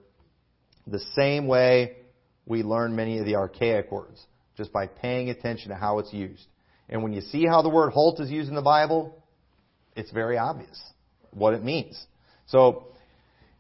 [0.86, 1.98] the same way
[2.46, 4.24] we learn many of the archaic words,
[4.58, 6.46] just by paying attention to how it's used.
[6.92, 9.16] And when you see how the word halt is used in the Bible,
[9.96, 10.80] it's very obvious
[11.32, 12.06] what it means.
[12.48, 12.88] So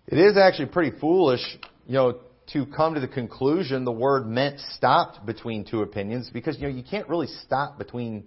[0.07, 1.41] it is actually pretty foolish,
[1.87, 2.19] you know,
[2.53, 6.75] to come to the conclusion the word meant stopped between two opinions because, you know,
[6.75, 8.25] you can't really stop between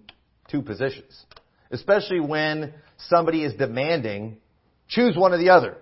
[0.51, 1.27] two positions.
[1.71, 2.73] Especially when
[3.09, 4.39] somebody is demanding,
[4.89, 5.77] choose one or the other.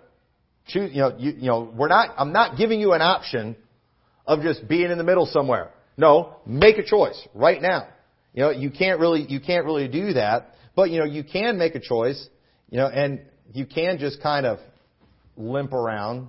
[0.67, 3.57] Choose, you know, you, you know, we're not, I'm not giving you an option
[4.27, 5.71] of just being in the middle somewhere.
[5.97, 7.89] No, make a choice right now.
[8.35, 11.59] You know, you can't really, you can't really do that, but you know, you can
[11.59, 12.29] make a choice,
[12.71, 13.21] you know, and
[13.53, 14.59] you can just kind of
[15.37, 16.29] limp around.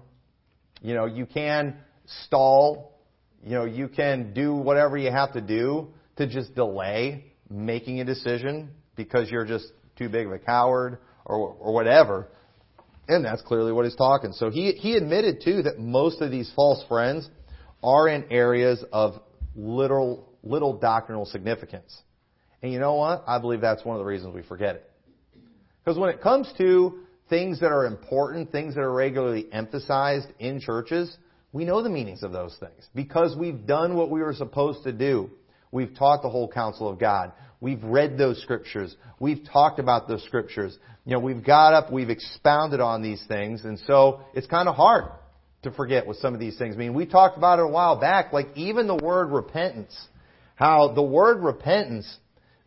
[0.81, 1.77] You know, you can
[2.25, 2.99] stall.
[3.45, 8.05] You know, you can do whatever you have to do to just delay making a
[8.05, 9.65] decision because you're just
[9.97, 12.27] too big of a coward or, or whatever.
[13.07, 14.31] And that's clearly what he's talking.
[14.31, 17.29] So he, he admitted too that most of these false friends
[17.83, 19.15] are in areas of
[19.55, 22.01] little, little doctrinal significance.
[22.61, 23.23] And you know what?
[23.27, 24.89] I believe that's one of the reasons we forget it.
[25.83, 30.59] Because when it comes to things that are important, things that are regularly emphasized in
[30.59, 31.15] churches,
[31.51, 34.91] we know the meanings of those things because we've done what we were supposed to
[34.91, 35.29] do.
[35.71, 37.31] We've taught the whole counsel of God.
[37.59, 38.95] We've read those scriptures.
[39.19, 40.77] We've talked about those scriptures.
[41.05, 44.75] You know, we've got up, we've expounded on these things, and so it's kind of
[44.75, 45.05] hard
[45.63, 46.93] to forget what some of these things mean.
[46.93, 49.95] We talked about it a while back, like even the word repentance.
[50.55, 52.17] How the word repentance,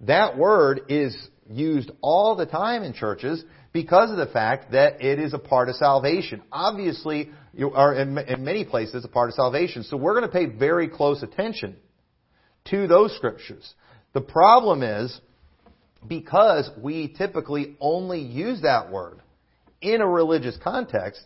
[0.00, 1.16] that word is
[1.48, 5.68] used all the time in churches because of the fact that it is a part
[5.68, 6.42] of salvation.
[6.50, 9.82] Obviously, you are in, in many places a part of salvation.
[9.84, 11.76] So we're going to pay very close attention
[12.70, 13.74] to those scriptures.
[14.12, 15.20] The problem is
[16.06, 19.20] because we typically only use that word
[19.80, 21.22] in a religious context,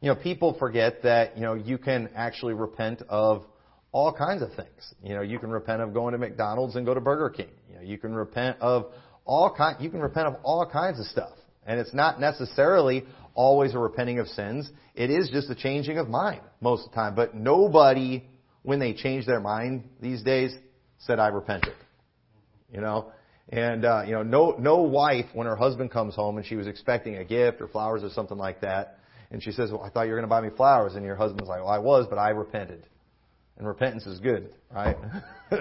[0.00, 3.44] you know, people forget that, you know, you can actually repent of
[3.92, 4.94] all kinds of things.
[5.02, 7.50] You know, you can repent of going to McDonald's and go to Burger King.
[7.68, 8.86] You know, you can repent of
[9.24, 11.32] all kind, you can repent of all kinds of stuff.
[11.64, 14.68] And it's not necessarily always a repenting of sins.
[14.94, 17.14] It is just a changing of mind most of the time.
[17.14, 18.24] But nobody,
[18.62, 20.52] when they change their mind these days,
[20.98, 21.74] said, I repented.
[22.72, 23.12] You know?
[23.48, 26.66] And, uh, you know, no, no wife, when her husband comes home and she was
[26.66, 28.98] expecting a gift or flowers or something like that,
[29.30, 31.16] and she says, well, I thought you were going to buy me flowers, and your
[31.16, 32.86] husband's like, well, I was, but I repented.
[33.58, 34.96] And repentance is good, right?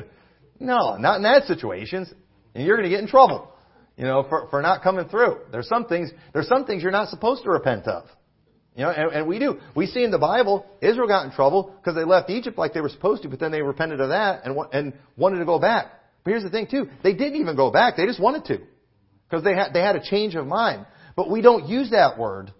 [0.60, 2.12] no, not in that situations.
[2.56, 3.52] And you're going to get in trouble
[3.98, 5.38] you know, for, for not coming through.
[5.52, 8.06] There's some things, there's some things you're not supposed to repent of.
[8.76, 9.60] You know, and, and we do.
[9.76, 12.82] We see in the Bible, Israel got in trouble because they left Egypt like they
[12.82, 15.92] were supposed to, but then they repented of that and, and wanted to go back.
[16.24, 16.88] But here's the thing too.
[17.04, 17.98] They didn't even go back.
[17.98, 18.60] They just wanted to.
[19.30, 20.86] Because they had, they had a change of mind.
[21.16, 22.54] But we don't use that word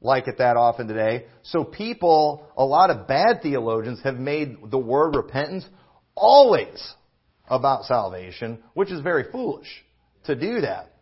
[0.00, 1.26] like it that often today.
[1.42, 5.64] So people, a lot of bad theologians have made the word repentance
[6.14, 6.94] always
[7.48, 9.68] about salvation, which is very foolish.
[10.24, 10.92] to do that.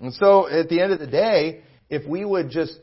[0.00, 2.78] And so at the end of the day, if we would just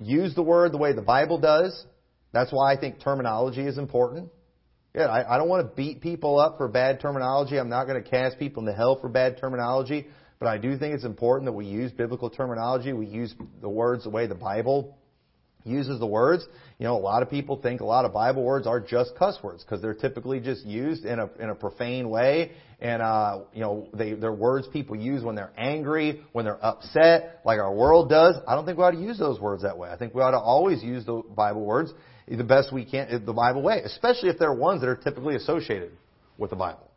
[0.00, 1.84] use the word the way the Bible does,
[2.32, 4.30] that's why I think terminology is important.
[4.94, 7.58] Yeah, I, I don't want to beat people up for bad terminology.
[7.58, 10.06] I'm not going to cast people into hell for bad terminology.
[10.38, 12.92] But I do think it's important that we use biblical terminology.
[12.92, 14.96] We use the words the way the Bible
[15.64, 16.46] uses the words.
[16.78, 19.38] You know, a lot of people think a lot of Bible words are just cuss
[19.42, 23.60] words because they're typically just used in a in a profane way, and uh, you
[23.60, 28.08] know, they they're words people use when they're angry, when they're upset, like our world
[28.08, 28.36] does.
[28.46, 29.90] I don't think we ought to use those words that way.
[29.90, 31.92] I think we ought to always use the Bible words
[32.28, 35.92] the best we can the Bible way, especially if they're ones that are typically associated
[36.38, 36.88] with the Bible.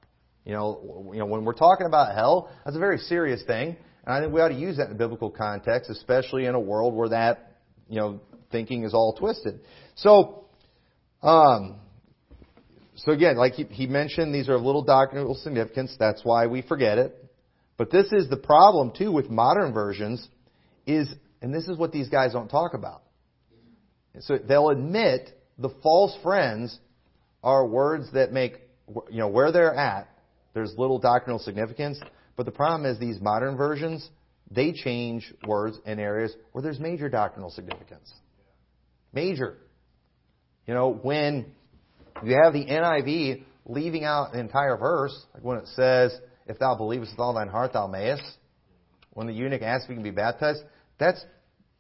[0.46, 3.76] You know, you know, when we're talking about hell, that's a very serious thing,
[4.06, 6.60] and I think we ought to use that in a biblical context, especially in a
[6.60, 7.54] world where that,
[7.90, 8.20] you know,
[8.52, 9.60] thinking is all twisted.
[9.96, 10.46] So,
[11.22, 11.80] um,
[12.96, 15.96] so again, like he, he mentioned, these are little doctrinal significance.
[16.00, 17.16] That's why we forget it.
[17.78, 20.26] But this is the problem too with modern versions,
[20.86, 23.02] is, and this is what these guys don't talk about.
[24.20, 26.78] So they'll admit the false friends
[27.44, 28.62] are words that make,
[29.10, 30.08] you know, where they're at,
[30.54, 32.00] there's little doctrinal significance.
[32.38, 34.10] But the problem is these modern versions,
[34.50, 38.14] they change words in areas where there's major doctrinal significance.
[39.16, 39.58] Major.
[40.68, 41.46] You know, when
[42.24, 46.16] you have the NIV leaving out the entire verse, like when it says,
[46.48, 48.24] if thou believest with all thine heart, thou mayest.
[49.12, 50.62] When the eunuch asks if he can be baptized,
[51.00, 51.24] that's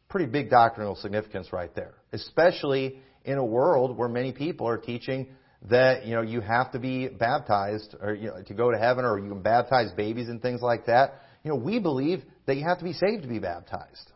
[0.10, 1.94] pretty big doctrinal significance right there.
[2.14, 5.28] Especially in a world where many people are teaching
[5.70, 9.04] that, you know, you have to be baptized or, you know, to go to heaven
[9.04, 11.22] or you can baptize babies and things like that.
[11.44, 14.12] You know, we believe that you have to be saved to be baptized.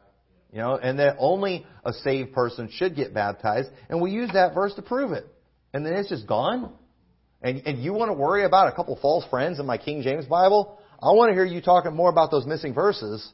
[0.52, 3.70] You know, and that only a saved person should get baptized.
[3.88, 5.26] And we use that verse to prove it.
[5.74, 6.74] And then it's just gone.
[7.42, 10.26] And, and you want to worry about a couple false friends in my King James
[10.26, 10.80] Bible?
[11.02, 13.26] I want to hear you talking more about those missing verses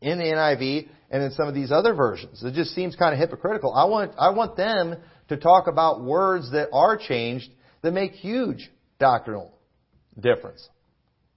[0.00, 2.42] in the NIV and in some of these other versions.
[2.44, 3.72] It just seems kind of hypocritical.
[3.72, 4.96] I want, I want them
[5.28, 7.50] to talk about words that are changed
[7.82, 9.52] that make huge doctrinal
[10.18, 10.68] difference.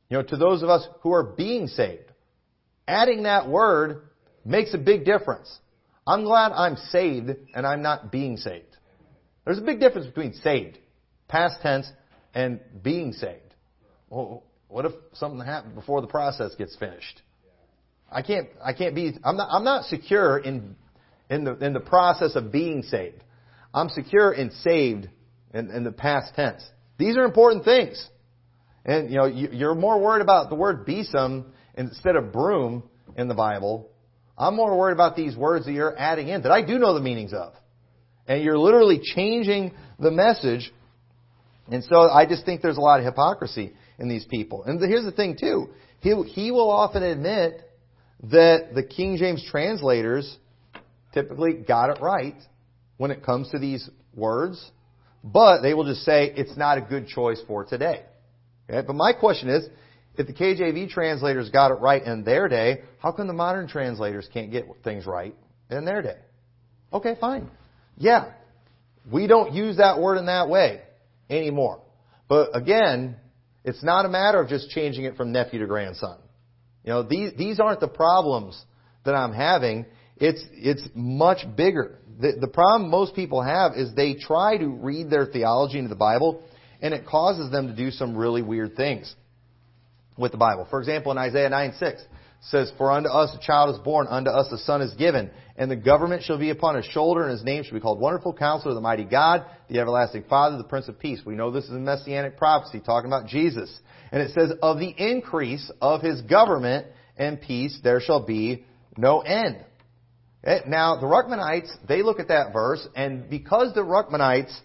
[0.09, 2.11] You know, to those of us who are being saved,
[2.87, 4.03] adding that word
[4.45, 5.59] makes a big difference.
[6.05, 8.77] I'm glad I'm saved and I'm not being saved.
[9.45, 10.77] There's a big difference between saved,
[11.27, 11.89] past tense,
[12.33, 13.55] and being saved.
[14.09, 17.21] Well, what if something happened before the process gets finished?
[18.11, 20.75] I can't, I can't be, I'm not, I'm not secure in,
[21.29, 23.23] in the, in the process of being saved.
[23.73, 25.07] I'm secure in saved
[25.53, 26.63] in, in the past tense.
[26.97, 28.05] These are important things.
[28.83, 32.83] And, you know, you're more worried about the word besom instead of broom
[33.15, 33.89] in the Bible
[34.37, 37.01] I'm more worried about these words that you're adding in that I do know the
[37.01, 37.53] meanings of.
[38.27, 40.71] And you're literally changing the message.
[41.69, 44.63] And so I just think there's a lot of hypocrisy in these people.
[44.63, 45.69] And here's the thing too.
[45.99, 47.61] He, he will often admit
[48.23, 50.37] that the King James translators
[51.13, 52.35] typically got it right
[52.97, 54.71] when it comes to these words,
[55.23, 58.03] but they will just say it's not a good choice for today.
[58.69, 58.85] Okay?
[58.85, 59.67] But my question is,
[60.17, 64.27] if the KJV translators got it right in their day, how come the modern translators
[64.33, 65.35] can't get things right
[65.69, 66.17] in their day?
[66.91, 67.49] Okay, fine.
[67.97, 68.31] Yeah,
[69.09, 70.81] we don't use that word in that way
[71.29, 71.81] anymore.
[72.27, 73.15] But again,
[73.63, 76.17] it's not a matter of just changing it from nephew to grandson.
[76.83, 78.61] You know, these, these aren't the problems
[79.05, 79.85] that I'm having.
[80.17, 81.99] It's, it's much bigger.
[82.19, 85.95] The, the problem most people have is they try to read their theology into the
[85.95, 86.43] Bible
[86.81, 89.15] and it causes them to do some really weird things
[90.21, 90.67] with the Bible.
[90.69, 92.03] For example, in Isaiah 9 6
[92.41, 95.69] says, For unto us a child is born, unto us a son is given, and
[95.69, 98.73] the government shall be upon his shoulder, and his name shall be called Wonderful Counselor,
[98.73, 101.21] the Mighty God, the Everlasting Father, the Prince of Peace.
[101.25, 103.71] We know this is a messianic prophecy talking about Jesus.
[104.11, 108.65] And it says, Of the increase of his government and peace there shall be
[108.97, 109.63] no end.
[110.43, 114.57] Eh, now, the Ruckmanites, they look at that verse, and because the Ruckmanites,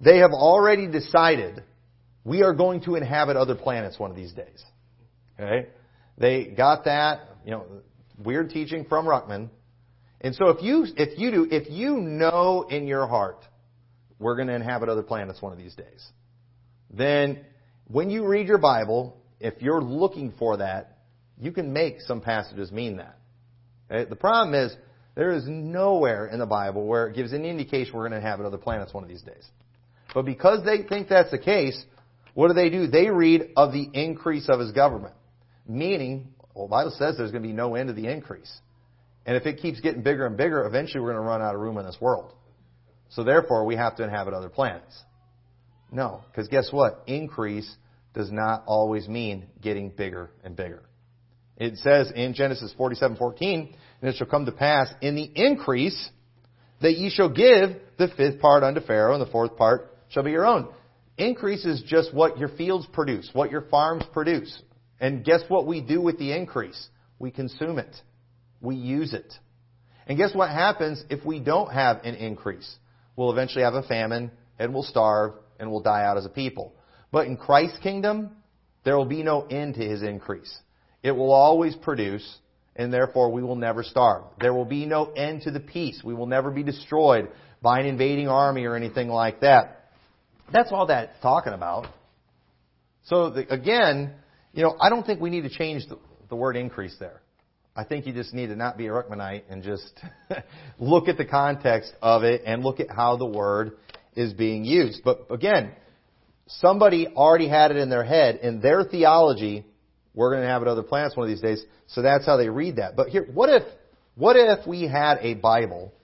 [0.00, 1.62] they have already decided
[2.24, 4.64] we are going to inhabit other planets one of these days.
[5.42, 5.68] Okay?
[6.18, 7.64] They got that, you know,
[8.18, 9.48] weird teaching from Ruckman.
[10.20, 13.44] And so if you, if you do, if you know in your heart,
[14.18, 16.08] we're going to inhabit other planets one of these days,
[16.90, 17.40] then
[17.88, 20.98] when you read your Bible, if you're looking for that,
[21.40, 23.18] you can make some passages mean that.
[23.90, 24.08] Okay?
[24.08, 24.76] The problem is,
[25.14, 28.46] there is nowhere in the Bible where it gives any indication we're going to inhabit
[28.46, 29.44] other planets one of these days.
[30.14, 31.84] But because they think that's the case,
[32.34, 32.86] what do they do?
[32.86, 35.14] They read of the increase of his government.
[35.66, 38.52] Meaning, well, the Bible says there's going to be no end to the increase.
[39.24, 41.60] And if it keeps getting bigger and bigger, eventually we're going to run out of
[41.60, 42.32] room in this world.
[43.10, 45.00] So therefore, we have to inhabit other planets.
[45.90, 47.04] No, because guess what?
[47.06, 47.70] Increase
[48.14, 50.82] does not always mean getting bigger and bigger.
[51.56, 56.10] It says in Genesis 47:14, and it shall come to pass in the increase
[56.80, 60.32] that ye shall give the fifth part unto Pharaoh, and the fourth part shall be
[60.32, 60.68] your own.
[61.18, 64.62] Increase is just what your fields produce, what your farms produce.
[65.02, 66.88] And guess what we do with the increase?
[67.18, 67.94] We consume it.
[68.60, 69.34] We use it.
[70.06, 72.76] And guess what happens if we don't have an increase?
[73.16, 74.30] We'll eventually have a famine,
[74.60, 76.72] and we'll starve, and we'll die out as a people.
[77.10, 78.30] But in Christ's kingdom,
[78.84, 80.56] there will be no end to his increase.
[81.02, 82.38] It will always produce,
[82.76, 84.22] and therefore we will never starve.
[84.40, 86.00] There will be no end to the peace.
[86.04, 87.28] We will never be destroyed
[87.60, 89.90] by an invading army or anything like that.
[90.52, 91.88] That's all that's talking about.
[93.04, 94.14] So the, again,
[94.52, 95.98] you know, I don't think we need to change the,
[96.28, 97.22] the word increase there.
[97.74, 99.98] I think you just need to not be a Ruckmanite and just
[100.78, 103.72] look at the context of it and look at how the word
[104.14, 105.02] is being used.
[105.04, 105.72] But again,
[106.46, 109.64] somebody already had it in their head in their theology.
[110.14, 111.64] We're going to have it other planets one of these days.
[111.88, 112.94] So that's how they read that.
[112.94, 113.62] But here, what if,
[114.14, 115.94] what if we had a Bible?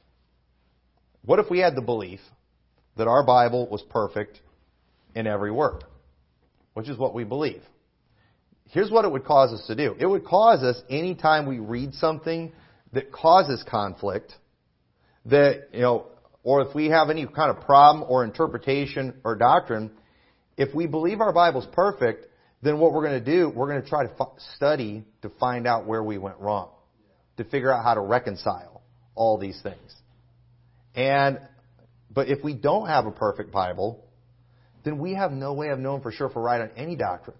[1.23, 2.21] What if we had the belief
[2.97, 4.41] that our Bible was perfect
[5.15, 5.85] in every word?
[6.73, 7.63] Which is what we believe.
[8.71, 9.97] Here's what it would cause us to do.
[9.99, 12.53] It would cause us, anytime we read something
[12.93, 14.35] that causes conflict,
[15.27, 16.07] that, you know,
[16.43, 19.91] or if we have any kind of problem or interpretation or doctrine,
[20.57, 22.27] if we believe our Bible's perfect,
[22.63, 25.67] then what we're going to do, we're going to try to f- study to find
[25.67, 26.71] out where we went wrong,
[27.37, 28.83] to figure out how to reconcile
[29.15, 29.95] all these things.
[30.95, 31.41] And,
[32.11, 34.05] but if we don't have a perfect Bible,
[34.85, 37.37] then we have no way of knowing for sure for right on any doctrine.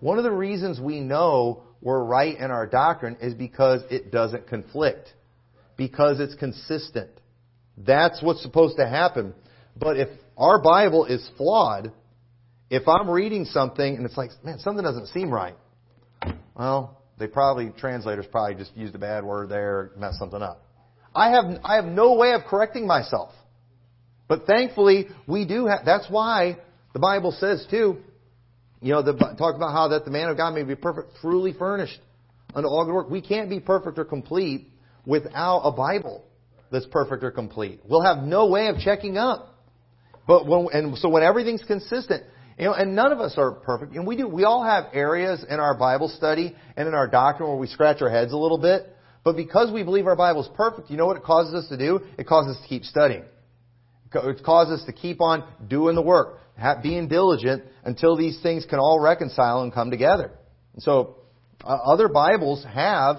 [0.00, 4.46] One of the reasons we know we're right in our doctrine is because it doesn't
[4.48, 5.12] conflict,
[5.76, 7.10] because it's consistent.
[7.76, 9.34] That's what's supposed to happen.
[9.76, 11.92] But if our Bible is flawed,
[12.70, 15.54] if I'm reading something and it's like, man, something doesn't seem right,
[16.56, 20.64] well, they probably, translators probably just used a bad word there, messed something up.
[21.14, 23.30] I have, I have no way of correcting myself.
[24.28, 26.58] But thankfully, we do have, that's why
[26.92, 27.98] the Bible says too,
[28.80, 31.52] you know, the, talk about how that the man of God may be perfect, truly
[31.52, 31.98] furnished
[32.54, 33.10] unto all good work.
[33.10, 34.68] We can't be perfect or complete
[35.04, 36.24] without a Bible
[36.70, 37.80] that's perfect or complete.
[37.88, 39.54] We'll have no way of checking up.
[40.26, 42.24] But when, and so when everything's consistent,
[42.58, 43.94] you know, and none of us are perfect.
[43.94, 47.48] And we do, we all have areas in our Bible study and in our doctrine
[47.48, 48.86] where we scratch our heads a little bit.
[49.24, 51.76] But because we believe our Bible is perfect, you know what it causes us to
[51.76, 52.00] do?
[52.18, 53.24] It causes us to keep studying.
[54.12, 56.40] It causes us to keep on doing the work
[56.82, 60.32] being diligent until these things can all reconcile and come together.
[60.74, 61.16] And so,
[61.64, 63.18] uh, other Bibles have,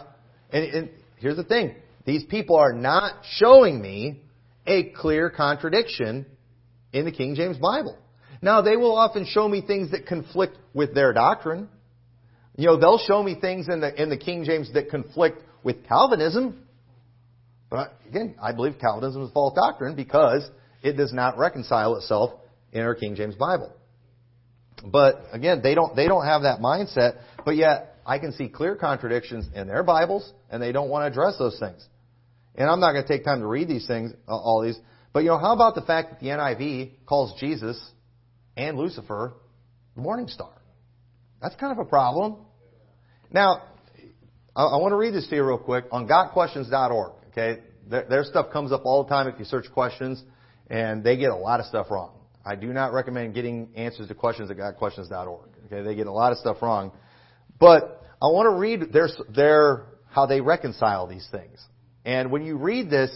[0.52, 1.76] and, and here's the thing:
[2.06, 4.22] these people are not showing me
[4.66, 6.26] a clear contradiction
[6.94, 7.98] in the King James Bible.
[8.42, 11.68] Now, they will often show me things that conflict with their doctrine.
[12.56, 15.86] You know, they'll show me things in the in the King James that conflict with
[15.88, 16.66] Calvinism.
[17.70, 20.50] But again, I believe Calvinism is false doctrine because
[20.82, 22.40] it does not reconcile itself
[22.72, 23.74] in our King James Bible.
[24.84, 28.76] But again, they don't they don't have that mindset, but yet I can see clear
[28.76, 31.86] contradictions in their Bibles and they don't want to address those things.
[32.56, 34.80] And I'm not going to take time to read these things all these,
[35.14, 37.80] but you know, how about the fact that the NIV calls Jesus
[38.56, 39.34] and Lucifer
[39.96, 40.52] the morning star?
[41.42, 42.38] That's kind of a problem.
[43.32, 43.64] Now,
[44.56, 47.14] I, want to read this to you real quick on gotquestions.org.
[47.30, 50.22] Okay, their stuff comes up all the time if you search questions,
[50.70, 52.19] and they get a lot of stuff wrong.
[52.46, 55.50] I do not recommend getting answers to questions at gotquestions.org.
[55.66, 56.92] Okay, they get a lot of stuff wrong.
[57.60, 61.64] But I want to read their, their, how they reconcile these things.
[62.06, 63.12] And when you read this,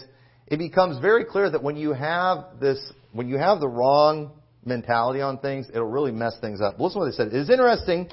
[0.46, 2.78] it becomes very clear that when you have this,
[3.12, 4.32] when you have the wrong
[4.64, 6.78] mentality on things, it'll really mess things up.
[6.78, 7.28] Listen to what they said.
[7.28, 8.10] It is interesting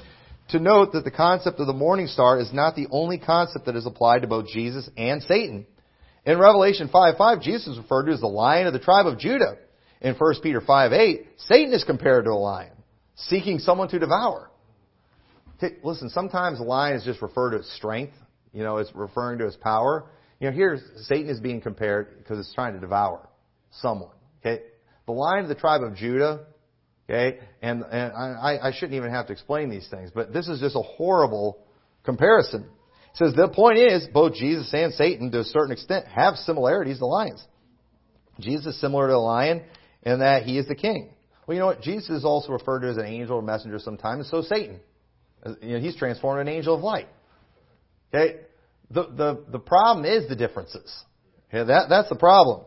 [0.48, 3.76] to note that the concept of the morning star is not the only concept that
[3.76, 5.66] is applied to both Jesus and Satan.
[6.24, 9.18] In Revelation 5 5, Jesus is referred to as the lion of the tribe of
[9.18, 9.58] Judah
[10.02, 12.72] in 1 Peter 5 8, Satan is compared to a lion,
[13.16, 14.50] seeking someone to devour.
[15.84, 18.14] Listen, sometimes a lion is just referred to as strength,
[18.52, 20.04] you know, it's referring to his power.
[20.40, 23.28] You know, here Satan is being compared because it's trying to devour
[23.70, 24.10] someone.
[24.40, 24.62] Okay?
[25.06, 26.46] The lion of the tribe of Judah,
[27.08, 30.58] okay, and, and I, I shouldn't even have to explain these things, but this is
[30.58, 31.58] just a horrible
[32.04, 32.62] comparison.
[33.12, 36.98] It says the point is both Jesus and Satan, to a certain extent, have similarities
[36.98, 37.44] to lions.
[38.40, 39.62] Jesus is similar to a lion,
[40.02, 41.10] and that he is the king.
[41.46, 41.82] Well, you know what?
[41.82, 44.80] Jesus is also referred to as an angel or messenger sometimes, so Satan.
[45.44, 47.08] Uh, you know, he's transformed an angel of light.
[48.14, 48.40] Okay?
[48.90, 50.92] The, the, the problem is the differences.
[51.48, 52.64] Okay, that, that's the problem.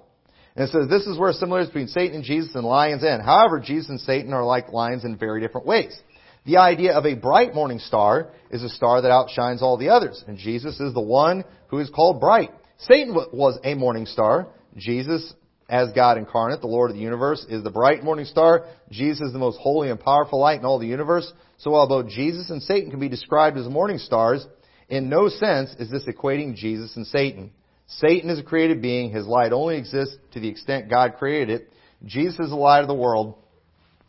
[0.55, 3.21] And it says this is where similarities between Satan and Jesus and lions end.
[3.21, 5.97] However, Jesus and Satan are like lions in very different ways.
[6.45, 10.23] The idea of a bright morning star is a star that outshines all the others,
[10.27, 12.51] and Jesus is the one who is called bright.
[12.77, 14.47] Satan was a morning star.
[14.77, 15.33] Jesus,
[15.67, 18.65] as God incarnate, the Lord of the universe, is the bright morning star.
[18.91, 21.31] Jesus is the most holy and powerful light in all the universe.
[21.57, 24.45] So while both Jesus and Satan can be described as morning stars,
[24.89, 27.51] in no sense is this equating Jesus and Satan.
[27.87, 29.11] Satan is a created being.
[29.11, 31.69] His light only exists to the extent God created it.
[32.05, 33.35] Jesus is the light of the world.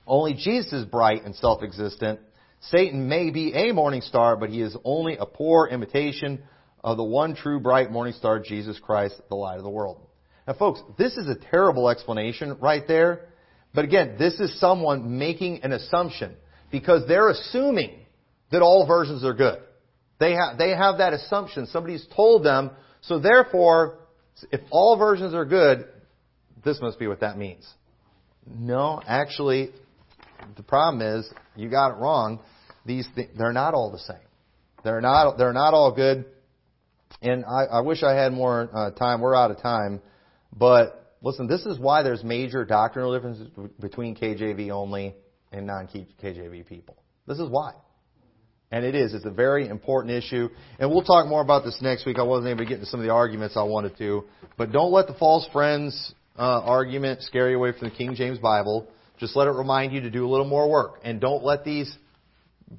[0.07, 2.21] Only Jesus is bright and self-existent.
[2.61, 6.43] Satan may be a morning star, but he is only a poor imitation
[6.83, 10.06] of the one true bright morning star, Jesus Christ, the light of the world.
[10.47, 13.27] Now folks, this is a terrible explanation right there.
[13.75, 16.35] But again, this is someone making an assumption
[16.71, 17.99] because they're assuming
[18.51, 19.59] that all versions are good.
[20.19, 21.67] They have, they have that assumption.
[21.67, 22.71] Somebody's told them,
[23.03, 23.99] so therefore,
[24.51, 25.87] if all versions are good,
[26.65, 27.67] this must be what that means.
[28.47, 29.71] No, actually,
[30.57, 32.41] the problem is you got it wrong.
[32.85, 34.17] These th- they're not all the same.
[34.85, 36.25] They're not they're not all good.
[37.23, 39.21] And I, I wish I had more uh, time.
[39.21, 40.01] We're out of time,
[40.57, 43.49] but listen, this is why there's major doctrinal differences
[43.81, 45.15] between KJV only
[45.53, 46.97] and non-KJV people.
[47.27, 47.73] This is why.
[48.71, 49.15] And it is.
[49.15, 50.49] It's a very important issue.
[50.79, 52.19] And we'll talk more about this next week.
[52.19, 54.25] I wasn't able to get into some of the arguments I wanted to.
[54.57, 58.39] But don't let the false friends uh, argument scare you away from the King James
[58.39, 58.89] Bible.
[59.19, 61.01] Just let it remind you to do a little more work.
[61.05, 61.97] And don't let these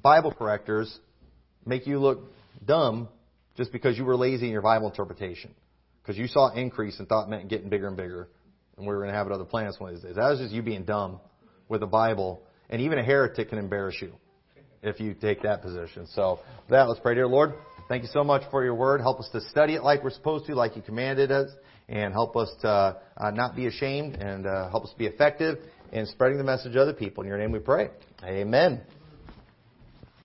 [0.02, 0.94] Bible correctors
[1.64, 2.20] make you look
[2.64, 3.08] dumb
[3.56, 5.54] just because you were lazy in your Bible interpretation.
[6.08, 8.30] Because you saw increase and thought meant getting bigger and bigger.
[8.78, 10.16] And we were going to have it other planets one of these days.
[10.16, 11.20] That was just you being dumb
[11.68, 12.40] with the Bible.
[12.70, 14.14] And even a heretic can embarrass you
[14.82, 16.06] if you take that position.
[16.14, 17.14] So, with that, let's pray.
[17.14, 17.52] Dear Lord,
[17.90, 19.02] thank you so much for your word.
[19.02, 21.50] Help us to study it like we're supposed to, like you commanded us,
[21.90, 25.58] and help us to uh, not be ashamed and uh, help us to be effective
[25.92, 27.22] in spreading the message to other people.
[27.22, 27.90] In your name we pray.
[28.24, 28.80] Amen.